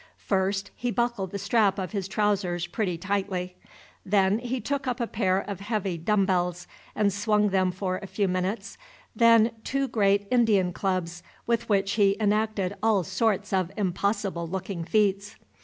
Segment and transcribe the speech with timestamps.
[0.17, 3.55] First he buckled the strap of his trousers pretty tightly.
[4.03, 8.07] Then he took up a pair of heavy dumb bells, and swung them for a
[8.07, 8.79] few minutes;
[9.15, 15.35] then two great "Indian clubs," with which he enacted all sorts of impossible looking feats.